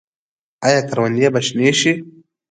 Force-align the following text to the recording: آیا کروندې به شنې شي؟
آیا 0.65 0.81
کروندې 0.89 1.27
به 1.33 1.39
شنې 1.47 1.69
شي؟ 1.79 1.93